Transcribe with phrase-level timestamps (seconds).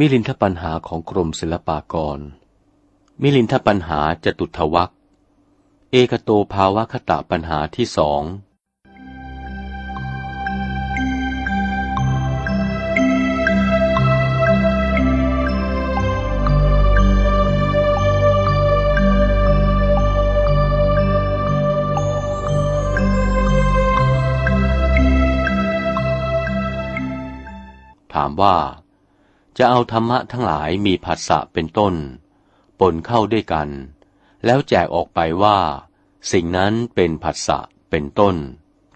[0.00, 2.18] มิลินทปัญหาของกรมศิลปากร
[3.22, 4.92] มิลินทปัญหาจะตุทวัก
[5.90, 8.22] เอกโตภาวะคตะปัญหาที่สอง
[28.12, 28.56] ถามว่า
[29.58, 31.94] จะเอาธรรมะทั้งหลายมีผัสสะเป็นต้น
[32.80, 33.68] ปนเข้าด้วยกัน
[34.44, 35.58] แล้วแจกออกไปว่า
[36.32, 37.58] สิ่งนั้นเป็นผัสสะ
[37.90, 38.36] เป็นต้น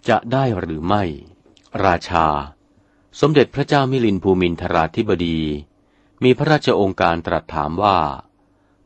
[0.09, 1.03] จะได้หรือไม่
[1.85, 2.27] ราชา
[3.19, 5.39] สมเด็จพระเจ้ามิลินภูมินทราธิบดี
[6.23, 7.97] มีพระราชองค์การตรัสถามว่า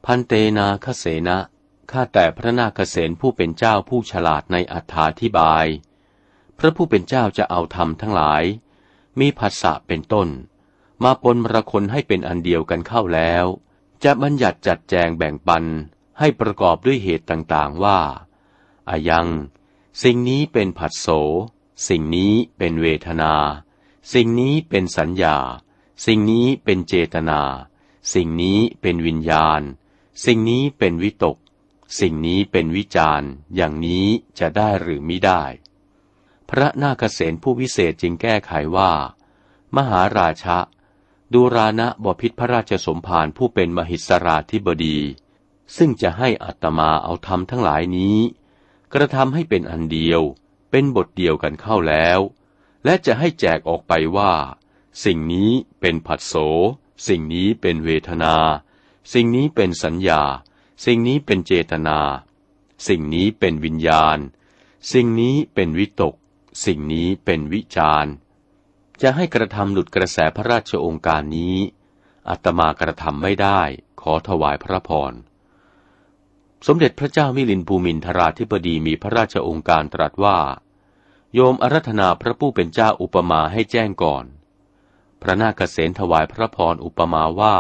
[0.06, 1.38] พันเตนาคเสนะ
[1.91, 5.66] ข้าแต่พระนาคเษนผู้เป็นเจ้าผู้ฉลาดในอัธาธิบาย
[6.58, 8.44] พระผู้เป็นเจ้าจะเอาธรรมทั้งหลาย
[9.19, 10.28] มีภาษะเป็นต้น
[11.03, 13.45] มาปนมรคนให้เป็นอันเดียวกันเข้าแล้ว
[14.03, 15.64] จะบัญญัติจัดแจงแบ่งปัน
[16.20, 18.00] ให้ประกอบด้วยเหตุต่างๆว่า
[18.90, 19.28] อายัง
[20.03, 21.08] สิ่งนี้เป็นผัสโส
[21.88, 23.34] สิ่งนี้เป็นเวทนา
[24.14, 25.38] สิ่งนี้เป็นสัญญา
[26.06, 27.42] สิ่งนี้เป็นเจตนา
[28.14, 29.62] สิ่งนี้เป็นวิญญาณ
[30.25, 31.38] สิ่งนี้เป็นวิตก
[32.00, 33.22] สิ่งนี้เป็นวิจาร
[33.56, 34.06] อย่างนี้
[34.40, 35.44] จะได้หรือไม่ได้
[36.50, 38.92] พระนาคเษนผู้วิเศษจึงแก้ไขว่า
[39.75, 40.58] มหาราชะ
[41.33, 44.97] ดูรานะบพิษพระราชสมภารผู้เป็นมหิสราธิบดี
[45.78, 48.17] ซึ่งจะให้อัตมาเอาธรรมทั้งหลายนี้
[48.94, 50.22] กระทำให้เป็นอันเดียว
[50.72, 52.19] เป็นบทเดียวกันเข้าแล้ว
[52.86, 54.34] และจะให้แจกออกไปว่า
[55.06, 56.34] สิ่งนี้เป็นผัสโส
[57.08, 58.36] สิ่งนี้เป็นเวทนา
[59.14, 60.22] สิ่งนี้เป็นสัญญา
[60.86, 62.00] สิ่งนี้เป็นเจตนา
[62.88, 64.18] สิ่งนี้เป็นวิญญาณ
[64.94, 66.16] สิ่งนี้เป็นวิตก
[66.66, 68.13] สิ่งนี้เป็นวิจารณ์
[69.02, 71.56] จะให้กระทำหลุดกระแสพระราชองค์การนี้
[72.30, 73.62] อัตมากระทำไม่ได้
[74.02, 75.13] ขอถวายพระพร
[76.68, 80.38] สมเด็จพระเจ้ามิลินภูมินทราธิบดีมีพระราชองค์การตรัสว่า
[81.34, 84.25] โยมอารัธนาพระผู้เป็นเจ้าอุปมาให้แจ้งก่อน
[85.22, 87.58] พระนาคเษนถวายพระพรอุปมาว่า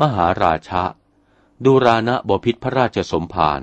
[0.00, 0.84] มหาราชะ
[1.64, 3.62] ดูรานะบพิษพระราชสมภาร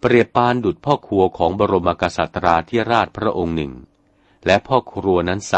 [0.00, 3.72] เปรียบปานดุดพ่อครัวของบรมกษัตราธิราชพระองค์หนึ่ง
[4.46, 5.54] และพ่อครัวนั้นไซ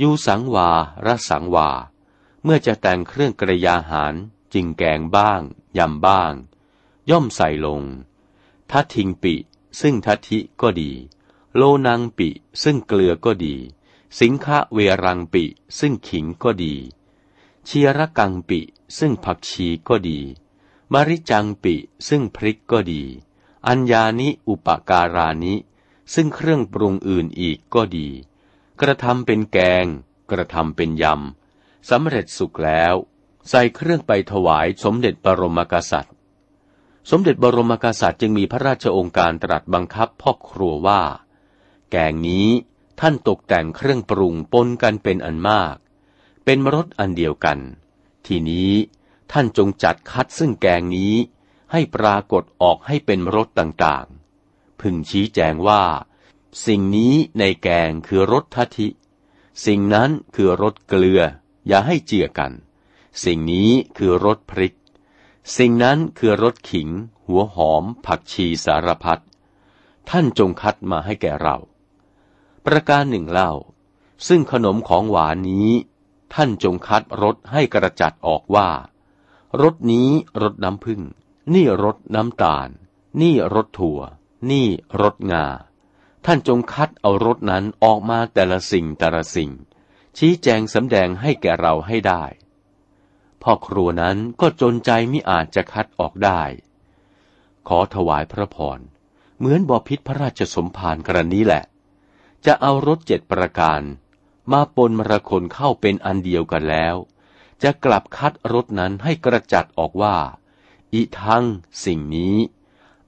[0.00, 0.70] ยูสังวา
[1.06, 1.70] รสังวา
[2.42, 4.14] เมื่อจะแต่งเครื่องกระยาหาร
[4.52, 5.40] จิงแกงบ้าง
[5.78, 6.32] ยำบ้าง
[7.10, 7.82] ย่อมใส่ลง
[8.70, 9.34] ทัทิงปิ
[9.80, 10.92] ซึ่งทัทิก็ดี
[11.56, 12.28] โลนังปิ
[12.62, 13.56] ซึ่งเกลือก็ดี
[14.18, 15.44] สิงคะเวรังปิ
[15.78, 16.74] ซึ่งขิงก็ดี
[17.64, 18.60] เชียรกังปิ
[18.98, 20.18] ซึ่งผักชีก็ดี
[20.92, 21.74] มริจังปิ
[22.08, 23.02] ซึ่งพริกก็ดี
[23.66, 25.54] อัญญานิอุปการานิ
[26.14, 28.08] ซึ่งเครื่องปรุงอื่นอีกก็ดี
[28.86, 29.86] กระทำเป็นแกง
[30.30, 32.94] กระทำเป็นยำสำเร็จสุกแล้ว
[33.48, 36.14] ใส่เครื่องไปถวายสมเด็จบรมกษัตริย์
[37.10, 41.02] สมเด็จบรมกษัตริย์จึงมีพระราชองค์การตรัสบังคับพ่อครัวว่า
[41.90, 42.48] แกงนี้
[43.00, 45.76] ท่านตกแต่งเครื่องปรุงปนกันเป็นอันมาก
[46.44, 47.58] เป็นมรสอันเดียวกัน
[48.26, 48.72] ทีนี้
[49.32, 51.14] ท่านจงจัดคัดซึ่งแกงนี้
[51.72, 55.82] ให้ปรากฏออกให้เป็นรสต่างๆ พึงชี้แจงว่า
[56.66, 58.88] สิ่งนี้ในแกงคือรสทัทิ
[59.66, 61.20] สิ่งนั้นคือรสเกลือ
[61.66, 62.52] อย่าให้เจือกัน
[63.24, 64.76] สิ่งนี้คือรสพริก
[65.56, 66.88] สิ่งนั้นคือรสขิง
[67.26, 69.22] หัวหอม ผักชีสารพัด
[70.10, 71.56] ท่านจงคัดมาให้แก่เรา
[72.66, 73.52] ประการหนึ่งเล่า
[74.28, 75.70] ซึ่งขนมของหวานนี้
[76.34, 78.68] ท่านจงคัดรสให้กระจัดออกว่า
[79.62, 80.08] รสนี้
[80.42, 81.00] รสน้ำผึ้ง
[81.54, 82.68] นี่รสน้ำตาล
[83.20, 84.00] นี่รสถั่ว
[84.50, 84.66] นี่
[85.00, 85.46] รสงา
[86.24, 89.50] ท่านจงคัดเอารสนั้นออกมาแต่ละสิ่งแต่ละสิ่ง
[90.18, 92.24] ชี้แจงสำแดงให้แก่เราให้ได้
[93.42, 96.42] พ่อครัวนั้นก็จนใจมิอาจจะคัดออกได้
[97.68, 98.80] ขอถวายพระพร
[99.38, 101.64] เหมือนบอพิษพระราชสมภารกรณีแหละ
[102.46, 103.82] จะเอารถเจ็ดประการ
[104.52, 106.96] มาปนมรคนเข้าเป็นอันเดียวกันแล้ว
[107.62, 110.16] จะกลับคัดรถนั้นให้กระจัดออกว่า
[110.92, 111.44] อีทัง
[111.84, 112.36] สิ่งนี้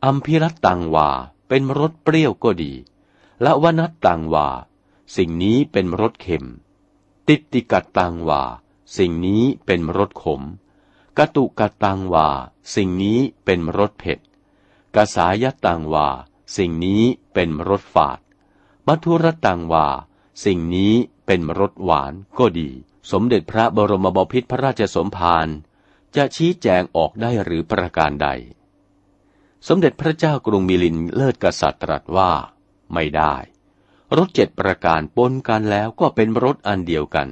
[0.05, 1.11] อัมพิรตังวา
[1.49, 2.73] เป็นรสเปรี้ยวก็ดี
[3.43, 4.49] และวนัตตังวา
[5.17, 6.45] สิ่งนี้เป็นรสเค็ม
[7.29, 8.43] ติติกัตตังวา
[8.99, 10.43] สิ่งนี้เป็นรสขม
[11.19, 12.29] กตุกัตตังวา
[12.75, 14.19] สิ่งนี้เป็นรสเผ็ด
[14.95, 16.07] กสายตังวา
[16.57, 17.03] สิ่งนี้
[17.35, 18.19] เป็นรสฝาด
[18.87, 19.87] มัทุรตังวา
[20.45, 20.95] สิ่งนี้
[21.27, 22.71] เป็นรสหวานก็ดี
[23.13, 25.49] สมเด็จพระบรมบพิตรพระราชสมภาร
[26.17, 28.29] จะชี้แจงออกได้หรือประการใด
[29.69, 32.31] สมเด็จพระเจ้ากรุงมิลินเลิศกษัตริย์ตรัสว่า
[32.93, 33.35] ไม่ได้
[34.17, 37.29] รถเจ็ดประการปนกันแล้วก็เป็นรถอันเดียวกัน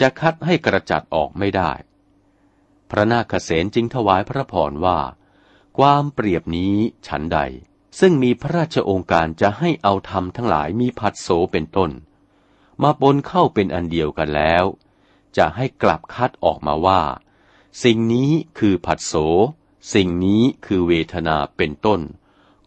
[0.00, 1.72] จะคัดให้กระจัดออกไม่ได้
[2.90, 4.98] พระนาคเษนจึงถวายพระพรว่า
[5.78, 6.74] ความเปรียบนี้
[7.06, 7.38] ฉันใด
[8.00, 11.90] ซึ่งมีพระราชองค์การจะให้เอาธรรมทั้งหลายมีผัสโสเป็นต้น
[12.82, 14.64] มาปนเข้าเป็นอันเดียวกันแล้ว
[15.36, 17.02] จะให้กลับคัดออกมาว่า
[17.84, 19.14] สิ่งนี้คือผัสโส
[19.94, 22.00] สิ่งนี้คือเวทนาเป็นต้น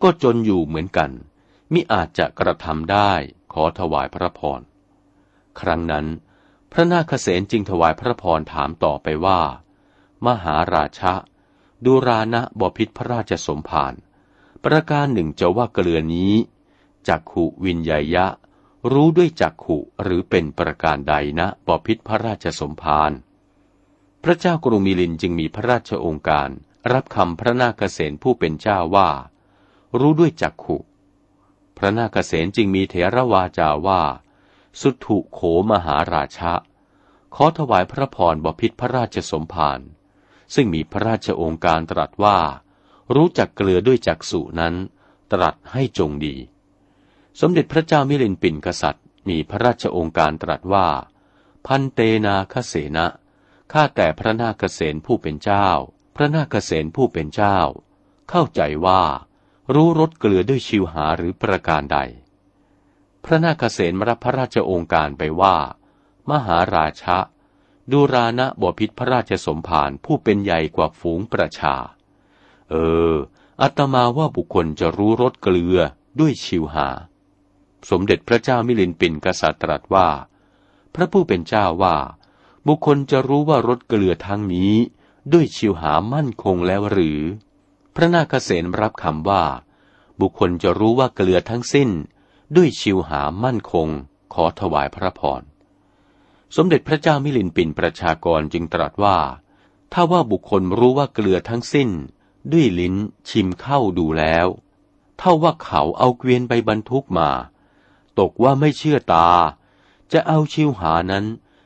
[0.01, 1.11] ก็จนอยู่เหมือนกัน
[1.73, 3.11] มิอาจจะกระทำได้
[3.53, 4.61] ขอถวายพระพร
[5.59, 6.05] ครั้งนั้น
[6.71, 9.41] พระนาคเษนจึงถวายพระพรถามต่อไปว่า
[10.25, 11.13] มหาราชะ
[11.85, 13.93] ดูรานะบพิษพระราชสมภาร
[14.65, 16.33] ประการหนึ่งจะว่าเกลือนี้
[17.07, 18.27] จักขุวินยยะ
[18.91, 23.11] รู้ด้วยจักขุหรือเป็นประการใดนะบพิษพระราชสมภาร
[24.23, 26.49] พระเจ้ากรุงมิลินจึงมีพระราชองค์การ
[26.93, 29.09] รับคำพระนาคเษนผู้เป็นเจ้าว่า
[29.99, 30.77] รู้ด้วยจักขุ
[31.77, 34.01] พระนาคเษนจึงมีเถรวาจาว่า
[34.81, 35.39] สุถุโข
[35.71, 36.53] มหาราชะ
[37.35, 39.79] ขอถวายพระพรบพิษพระราชสมภาร
[40.53, 42.37] ซึ่งมีพระราชองค์การตรัสว่า
[43.15, 44.75] รู้จักเกลือด้วยจักษุนั้น
[45.31, 46.35] ตรัสให้จงดี
[47.41, 50.87] สมเด็จพระเจ้ามิลินปินกษัตริย์ มีพระราชองค์การตรัสว่า
[51.65, 53.07] พันเตนาคเสนะ
[53.71, 55.67] ข้าแต่พระนาคเษนผู้เป็นเจ้า
[56.15, 57.57] พระนาคเษนผู้เป็นเจ้า
[58.29, 59.03] เข้าใจว่า
[59.73, 61.97] รู้รสเกลือด้วยชิวหาหรือประการใด
[63.23, 65.57] พระนาคเษนมรับพระราชองค์การไปว่า
[66.29, 67.17] มหาราชะ
[67.91, 71.75] ดูรานะบพิษพระราชสมภารผู้เป็นใหญ่กว่าฝูงประชา
[72.69, 72.75] เอ
[73.11, 73.15] อ
[73.61, 75.77] อัตมาว่าบุคคลจะรู้รสเกลือ
[76.19, 76.87] ด้วยชิวหา
[77.89, 80.09] สมเด็จพระเจ้ามิลินปินกษัตริย์ตรัสว่า
[80.95, 81.95] พระผู้เป็นเจ้าว่า
[82.67, 84.73] บุคคลจะรู้ว่ารสเกลือทั้งนี้
[85.33, 87.21] ด้วยชิวหามั่นคงแล้วหรือ
[87.95, 89.43] พระนาคเษนรับคำว่า
[90.21, 91.89] บุคคลจะรู้ว่าเกลือทั้งสิ้น
[92.55, 93.87] ด้วยชิวหามั่นคง
[94.33, 95.41] ขอถวายพระพร
[96.55, 99.17] สมเด็จพระเจ้ามิลินปินประชากรจึงตรัสว่า
[99.93, 101.89] ถ้าว่าบุคคลรู้ว่าเกลือทั้งสิ้น
[102.51, 102.95] ด้วยลิ้น
[103.29, 104.47] ชิมเข้าดูแล้ว
[105.17, 107.29] เท่าว่าเขาเอาเกวียนไปบรรทุกมา
[108.19, 109.29] ตกว่าไม่เชื่อตา
[110.13, 111.25] จะเอาชิวหานั้น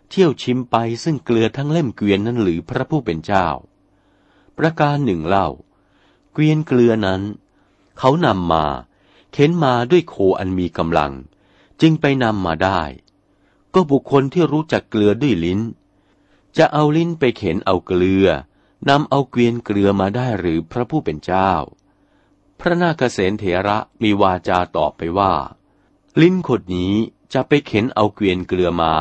[0.09, 3.47] เที่ยวชิมไปซึ่งเกลือทั้งเล่มเกวียนนั้นหรือพระผู้เป็นเจ้า
[4.57, 5.49] ประการหนึ่งเล่า
[6.33, 7.21] เกวียนเกลือนั้น
[7.97, 8.65] เขานำมา
[9.33, 11.13] เข็นมาด้วยโคอันมีกำลัง
[11.81, 12.81] จึงไปนำมาได้
[13.73, 15.59] ก็บุคคลที่รู้จักเกลือด้วยลิ้น
[16.57, 18.27] จะเอาลิ้นไปเข็นเอาเกลือ
[18.89, 21.51] นำเอาเกวียนเกลือมาได้หรือพระผู้เป็นเจ้า
[22.59, 25.33] พระนาคเษนเถระมีวาจาตอบไปว่า
[26.21, 26.93] ลิ้นขดนี้
[27.33, 28.93] จะไปเข็นเอาเกวียนเกลือมา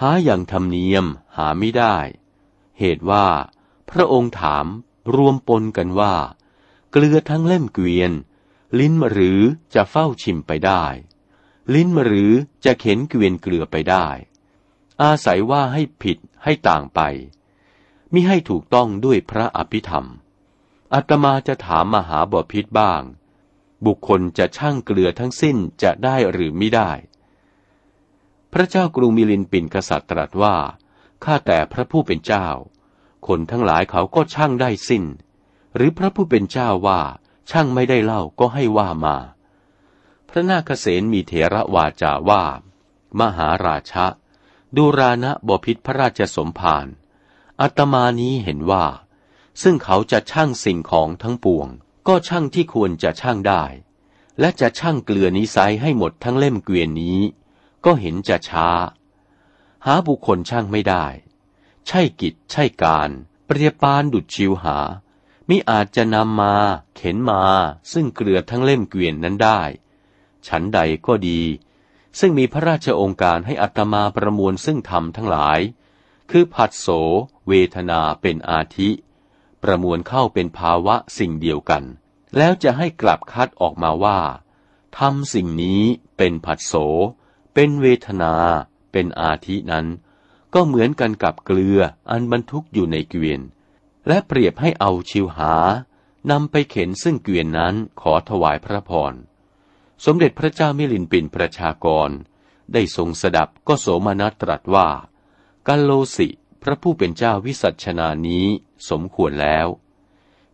[0.00, 1.04] หาอย่างธรรมเนียม
[1.36, 1.96] หาไม่ได้
[2.78, 3.26] เหตุว่า
[3.90, 4.66] พระองค์ถาม
[5.14, 6.14] รวมปนกันว่า
[6.94, 8.12] เกลือทั้งเล่มเกวียน
[8.78, 9.40] ลิ้นหรือ
[9.74, 10.84] จะเฝ้าชิมไปได้
[11.74, 12.32] ลิ้นหรือ
[12.64, 14.06] จะเข็นเกวียนเกลือไปได้
[15.02, 17.00] อาศัยว่าให้ผิดให้ต่างไป
[18.12, 20.06] มิให้ถูกต้องด้วยพระอภิธรรม
[20.94, 23.02] อาตมาจะถามมหาบพิษบ้าง
[23.86, 26.90] บุคคลจะช่างเกลือทั้งสิ้นจะได้หรือไม่ได้
[28.52, 30.56] พระเจ้ากรุงมิลินปินกษัตริย์ตรัสว่า
[31.24, 32.46] ข้าแต่พระผู้เป็นเจ้า
[33.26, 35.04] คนทั้งหลายเขาก็ช่างได้สิ้น
[35.74, 37.00] หรือพระผู้เป็นเจ้าว่า
[37.50, 39.16] ช่างไม่ได้เล่าก็ให้ว่ามา
[40.28, 42.44] พระนาคเษนมีเถระวาจาว่า
[43.20, 44.06] มหาราชะ
[44.76, 46.86] ดูรานะบพิษพระราชสมภาร
[47.60, 48.86] อัตมานี้เห็นว่า
[49.62, 51.68] ซึ่งเขาจะช่างสิ่งของทั้งปวง
[52.08, 53.64] ก็ช่างที่ควรจะช่างได้
[54.40, 57.20] และจะช่างเกลือนิสัยให้หมดทั้งเล่มเกวียนนี้
[57.84, 58.68] ก็เห็นจะช้า
[59.86, 61.06] หาบุคคลช่างไม่ได้
[61.86, 63.10] ใช่กิจใช่การ
[63.46, 64.78] เปรียบปานดุดชิวหา
[65.48, 66.54] มิอาจจะนำมา
[66.96, 67.42] เข็นมา
[67.92, 69.60] ซึ่งเกลือทั้งเล่มเกวียนนั้นได้
[70.46, 71.40] ฉันใดก็ดี
[72.18, 75.60] ซึ่งมีพระราชองค์การให้อัตมาประมวลซึ่งธรรมทั้งหลาย
[76.30, 76.88] คือผัสโส
[77.48, 78.90] เวทนาเป็นอาทิ
[79.62, 81.82] ประมวลเข้าเป็นภาวะสิ่งเดียวกัน
[82.36, 84.18] แล้วจะให้กลับคัดออกมาว่า
[84.98, 85.82] ทำสิ่งนี้
[86.16, 86.74] เป็นผัสโส
[87.54, 88.34] เป็นเวทนา
[88.92, 89.86] เป็นอาทินั้น
[90.54, 91.78] ก็เหมือนกันกับเกลือ
[92.10, 93.40] อันบรรทุกอยู่ในเกวียน
[94.08, 95.54] และเปรียบให้เอาชิวหา
[96.30, 99.14] นำไปเข็นซึ่งเกวียนนั้นขอถวายพระพร
[100.04, 102.10] สมเด็จพระเจ้ามิลินปินประชากร
[102.72, 104.88] ได้ทรงสดับก็โสมนัสตรัสว่า
[105.66, 106.28] กัลโลสิ
[106.62, 108.46] พระผู้เป็นเจ้าวิสัชนานี้
[108.88, 109.66] สมควรแล้ว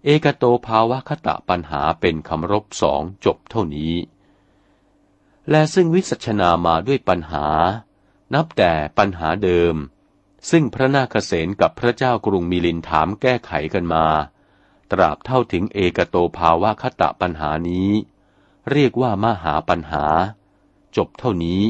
[0.04, 3.94] เอกโตภาวะคตะปัญหาเป็นคำรบสองจบเท่านี้
[5.50, 7.46] และซึ่งวิสัชนามาด้วยปัญหา
[8.34, 9.74] นับแต่ปัญหาเดิม
[10.50, 14.06] ซึ่งพระนาคเษนกับพระเจ้ากรุงมิลินถามแก้ไขกันมา
[14.92, 17.90] ตราบเท่าถึงเอกโตภาวะคตะปัญหานี้
[18.72, 20.06] เรียกว่ามหาปัญหา
[20.96, 21.62] จบเท่านี้